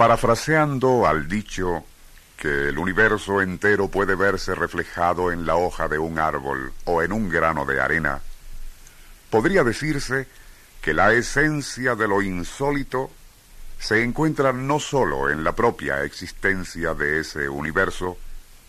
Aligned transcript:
Parafraseando 0.00 1.06
al 1.06 1.28
dicho 1.28 1.84
que 2.38 2.70
el 2.70 2.78
universo 2.78 3.42
entero 3.42 3.88
puede 3.88 4.14
verse 4.14 4.54
reflejado 4.54 5.30
en 5.30 5.44
la 5.44 5.56
hoja 5.56 5.88
de 5.88 5.98
un 5.98 6.18
árbol 6.18 6.72
o 6.86 7.02
en 7.02 7.12
un 7.12 7.28
grano 7.28 7.66
de 7.66 7.82
arena, 7.82 8.22
podría 9.28 9.62
decirse 9.62 10.26
que 10.80 10.94
la 10.94 11.12
esencia 11.12 11.96
de 11.96 12.08
lo 12.08 12.22
insólito 12.22 13.10
se 13.78 14.02
encuentra 14.02 14.54
no 14.54 14.80
sólo 14.80 15.28
en 15.28 15.44
la 15.44 15.54
propia 15.54 16.02
existencia 16.02 16.94
de 16.94 17.20
ese 17.20 17.50
universo, 17.50 18.16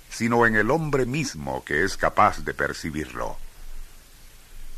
sino 0.10 0.46
en 0.46 0.58
el 0.58 0.70
hombre 0.70 1.06
mismo 1.06 1.64
que 1.64 1.86
es 1.86 1.96
capaz 1.96 2.44
de 2.44 2.54
percibirlo. 2.54 3.38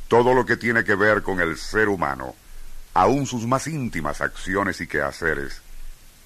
Todo 0.08 0.36
lo 0.36 0.46
que 0.46 0.58
tiene 0.58 0.84
que 0.84 0.94
ver 0.94 1.24
con 1.24 1.40
el 1.40 1.58
ser 1.58 1.90
humano, 1.90 2.36
aun 2.94 3.26
sus 3.26 3.48
más 3.48 3.66
íntimas 3.66 4.22
acciones 4.22 4.82
y 4.82 4.86
quehaceres, 4.86 5.63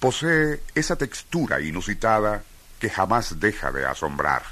posee 0.00 0.60
esa 0.74 0.96
textura 0.96 1.60
inusitada 1.60 2.42
que 2.78 2.90
jamás 2.90 3.40
deja 3.40 3.72
de 3.72 3.86
asombrar. 3.86 4.42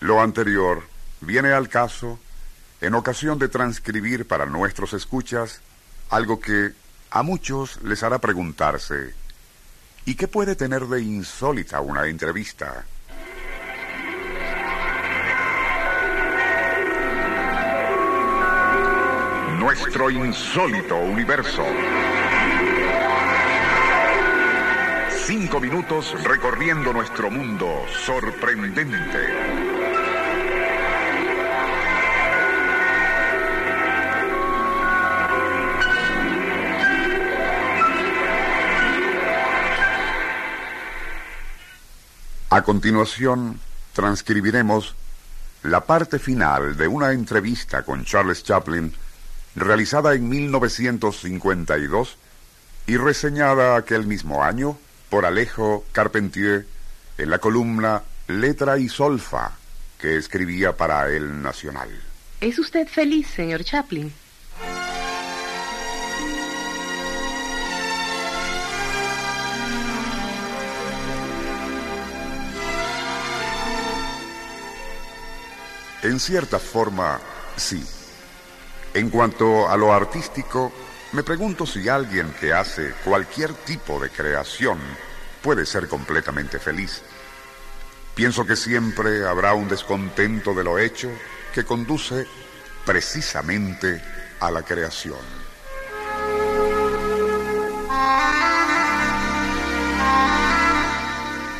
Lo 0.00 0.20
anterior 0.20 0.82
viene 1.20 1.52
al 1.52 1.68
caso 1.68 2.18
en 2.80 2.94
ocasión 2.94 3.38
de 3.38 3.48
transcribir 3.48 4.26
para 4.26 4.46
nuestros 4.46 4.92
escuchas 4.92 5.60
algo 6.10 6.40
que 6.40 6.72
a 7.10 7.22
muchos 7.22 7.80
les 7.82 8.02
hará 8.02 8.18
preguntarse, 8.18 9.14
¿y 10.04 10.14
qué 10.14 10.28
puede 10.28 10.56
tener 10.56 10.86
de 10.86 11.00
insólita 11.00 11.80
una 11.80 12.06
entrevista? 12.06 12.84
Nuestro 19.58 20.10
insólito 20.10 20.96
universo. 20.96 21.64
Cinco 25.24 25.60
minutos 25.60 26.20
recorriendo 26.24 26.92
nuestro 26.92 27.30
mundo 27.30 27.84
sorprendente. 28.04 29.18
A 42.50 42.62
continuación, 42.62 43.60
transcribiremos 43.92 44.96
la 45.62 45.84
parte 45.84 46.18
final 46.18 46.76
de 46.76 46.88
una 46.88 47.12
entrevista 47.12 47.84
con 47.84 48.04
Charles 48.04 48.42
Chaplin 48.42 48.92
realizada 49.54 50.14
en 50.14 50.28
1952 50.28 52.16
y 52.88 52.96
reseñada 52.96 53.76
aquel 53.76 54.04
mismo 54.08 54.42
año 54.42 54.76
por 55.12 55.26
Alejo 55.26 55.84
Carpentier 55.92 56.64
en 57.18 57.28
la 57.28 57.38
columna 57.38 58.02
Letra 58.28 58.78
y 58.78 58.88
Solfa 58.88 59.58
que 59.98 60.16
escribía 60.16 60.74
para 60.74 61.10
El 61.10 61.42
Nacional. 61.42 61.90
¿Es 62.40 62.58
usted 62.58 62.88
feliz, 62.88 63.28
señor 63.28 63.62
Chaplin? 63.62 64.10
En 76.02 76.18
cierta 76.18 76.58
forma, 76.58 77.20
sí. 77.58 77.84
En 78.94 79.10
cuanto 79.10 79.68
a 79.68 79.76
lo 79.76 79.92
artístico, 79.92 80.72
me 81.12 81.22
pregunto 81.22 81.66
si 81.66 81.88
alguien 81.88 82.32
que 82.40 82.52
hace 82.52 82.94
cualquier 83.04 83.52
tipo 83.52 84.00
de 84.00 84.10
creación 84.10 84.78
puede 85.42 85.66
ser 85.66 85.88
completamente 85.88 86.58
feliz. 86.58 87.02
Pienso 88.14 88.46
que 88.46 88.56
siempre 88.56 89.26
habrá 89.26 89.54
un 89.54 89.68
descontento 89.68 90.54
de 90.54 90.64
lo 90.64 90.78
hecho 90.78 91.10
que 91.54 91.64
conduce 91.64 92.26
precisamente 92.84 94.02
a 94.40 94.50
la 94.50 94.62
creación. 94.62 95.18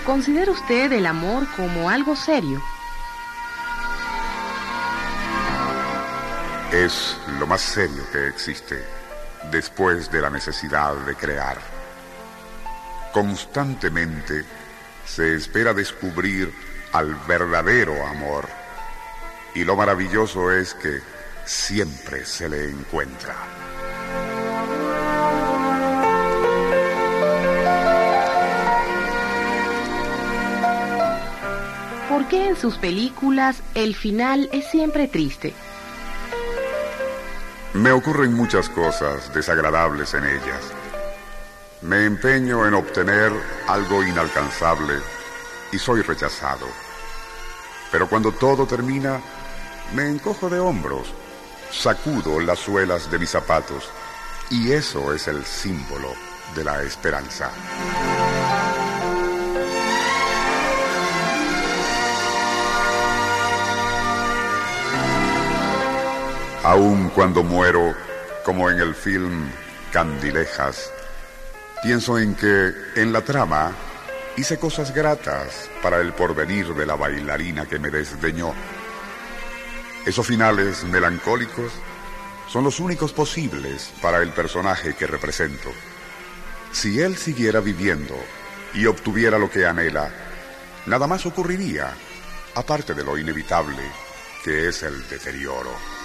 ¿Considera 0.04 0.50
usted 0.50 0.92
el 0.92 1.06
amor 1.06 1.46
como 1.56 1.88
algo 1.88 2.16
serio? 2.16 2.62
es 6.72 7.18
lo 7.38 7.46
más 7.46 7.60
serio 7.60 8.02
que 8.10 8.28
existe 8.28 9.01
después 9.50 10.10
de 10.10 10.20
la 10.20 10.30
necesidad 10.30 10.94
de 11.06 11.14
crear. 11.14 11.58
Constantemente 13.12 14.44
se 15.04 15.34
espera 15.34 15.74
descubrir 15.74 16.52
al 16.92 17.14
verdadero 17.26 18.06
amor 18.06 18.48
y 19.54 19.64
lo 19.64 19.76
maravilloso 19.76 20.50
es 20.50 20.74
que 20.74 21.00
siempre 21.44 22.24
se 22.24 22.48
le 22.48 22.70
encuentra. 22.70 23.34
¿Por 32.08 32.28
qué 32.28 32.46
en 32.48 32.56
sus 32.56 32.76
películas 32.76 33.62
el 33.74 33.94
final 33.94 34.48
es 34.52 34.66
siempre 34.66 35.08
triste? 35.08 35.54
Me 37.74 37.90
ocurren 37.90 38.34
muchas 38.34 38.68
cosas 38.68 39.32
desagradables 39.32 40.12
en 40.12 40.24
ellas. 40.24 40.60
Me 41.80 42.04
empeño 42.04 42.66
en 42.66 42.74
obtener 42.74 43.32
algo 43.66 44.04
inalcanzable 44.04 44.98
y 45.72 45.78
soy 45.78 46.02
rechazado. 46.02 46.66
Pero 47.90 48.08
cuando 48.10 48.30
todo 48.32 48.66
termina, 48.66 49.20
me 49.94 50.06
encojo 50.06 50.50
de 50.50 50.60
hombros, 50.60 51.14
sacudo 51.70 52.40
las 52.40 52.58
suelas 52.58 53.10
de 53.10 53.18
mis 53.18 53.30
zapatos 53.30 53.88
y 54.50 54.72
eso 54.72 55.14
es 55.14 55.26
el 55.28 55.42
símbolo 55.42 56.12
de 56.54 56.64
la 56.64 56.82
esperanza. 56.82 57.50
Aun 66.64 67.08
cuando 67.08 67.42
muero, 67.42 67.92
como 68.44 68.70
en 68.70 68.78
el 68.78 68.94
film 68.94 69.50
Candilejas, 69.92 70.92
pienso 71.82 72.20
en 72.20 72.36
que 72.36 72.72
en 72.94 73.12
la 73.12 73.22
trama 73.22 73.72
hice 74.36 74.58
cosas 74.58 74.94
gratas 74.94 75.68
para 75.82 76.00
el 76.00 76.12
porvenir 76.12 76.72
de 76.72 76.86
la 76.86 76.94
bailarina 76.94 77.66
que 77.66 77.80
me 77.80 77.90
desdeñó. 77.90 78.54
Esos 80.06 80.24
finales 80.24 80.84
melancólicos 80.84 81.72
son 82.48 82.62
los 82.62 82.78
únicos 82.78 83.12
posibles 83.12 83.92
para 84.00 84.22
el 84.22 84.28
personaje 84.30 84.94
que 84.94 85.08
represento. 85.08 85.70
Si 86.70 87.00
él 87.00 87.16
siguiera 87.16 87.58
viviendo 87.58 88.14
y 88.72 88.86
obtuviera 88.86 89.36
lo 89.36 89.50
que 89.50 89.66
anhela, 89.66 90.10
nada 90.86 91.08
más 91.08 91.26
ocurriría, 91.26 91.92
aparte 92.54 92.94
de 92.94 93.02
lo 93.02 93.18
inevitable 93.18 93.82
que 94.44 94.68
es 94.68 94.84
el 94.84 95.08
deterioro. 95.08 96.01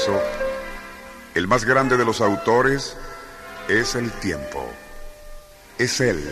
Eso, 0.00 0.20
el 1.34 1.48
más 1.48 1.64
grande 1.64 1.96
de 1.96 2.04
los 2.04 2.20
autores 2.20 2.96
es 3.68 3.94
el 3.94 4.12
tiempo. 4.12 4.64
Es 5.76 6.00
él 6.00 6.22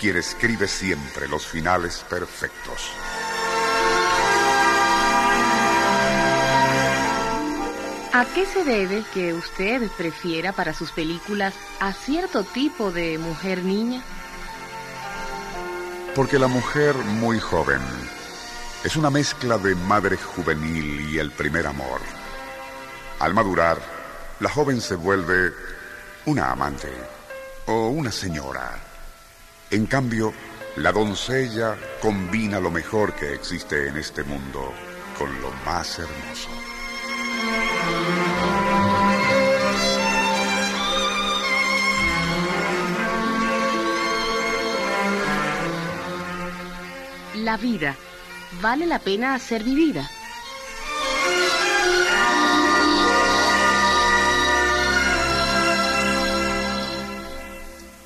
quien 0.00 0.16
escribe 0.16 0.66
siempre 0.66 1.28
los 1.28 1.46
finales 1.46 2.04
perfectos. 2.08 2.90
¿A 8.14 8.24
qué 8.34 8.46
se 8.46 8.64
debe 8.64 9.04
que 9.12 9.34
usted 9.34 9.88
prefiera 9.96 10.52
para 10.52 10.74
sus 10.74 10.90
películas 10.90 11.54
a 11.80 11.92
cierto 11.92 12.44
tipo 12.44 12.92
de 12.92 13.18
mujer 13.18 13.64
niña? 13.64 14.02
Porque 16.14 16.38
la 16.38 16.48
mujer 16.48 16.94
muy 16.94 17.40
joven 17.40 17.80
es 18.84 18.96
una 18.96 19.10
mezcla 19.10 19.58
de 19.58 19.74
madre 19.74 20.16
juvenil 20.16 21.10
y 21.10 21.18
el 21.18 21.30
primer 21.30 21.66
amor. 21.66 22.21
Al 23.22 23.34
madurar, 23.34 23.78
la 24.40 24.50
joven 24.50 24.80
se 24.80 24.96
vuelve 24.96 25.52
una 26.26 26.50
amante 26.50 26.88
o 27.66 27.86
una 27.90 28.10
señora. 28.10 28.72
En 29.70 29.86
cambio, 29.86 30.34
la 30.74 30.90
doncella 30.90 31.76
combina 32.00 32.58
lo 32.58 32.72
mejor 32.72 33.14
que 33.14 33.32
existe 33.32 33.86
en 33.86 33.96
este 33.96 34.24
mundo 34.24 34.72
con 35.16 35.40
lo 35.40 35.52
más 35.64 36.00
hermoso. 36.00 36.48
La 47.36 47.56
vida 47.56 47.94
vale 48.60 48.84
la 48.86 48.98
pena 48.98 49.38
ser 49.38 49.62
vivida. 49.62 50.10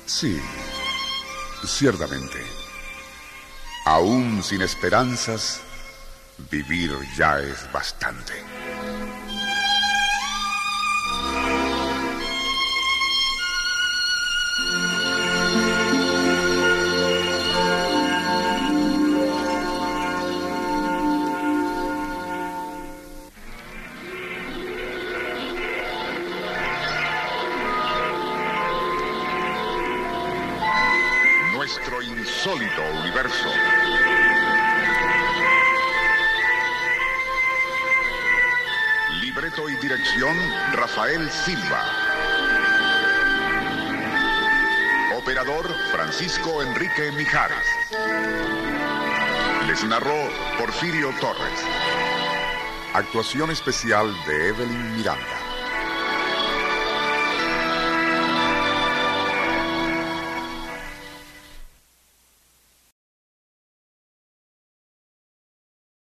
Sí, 0.07 0.39
ciertamente. 1.65 2.41
Aún 3.85 4.41
sin 4.41 4.61
esperanzas, 4.61 5.59
vivir 6.49 6.93
ya 7.17 7.41
es 7.41 7.69
bastante. 7.73 8.33
Insólito 31.87 32.81
universo. 32.99 33.49
Libreto 39.21 39.69
y 39.69 39.75
dirección 39.77 40.35
Rafael 40.73 41.31
Silva. 41.31 41.81
Operador 45.17 45.73
Francisco 45.93 46.61
Enrique 46.61 47.09
Mijares. 47.13 47.65
Les 49.65 49.83
narró 49.85 50.29
Porfirio 50.59 51.11
Torres. 51.21 51.63
Actuación 52.93 53.49
especial 53.49 54.13
de 54.25 54.49
Evelyn 54.49 54.97
Miranda. 54.97 55.36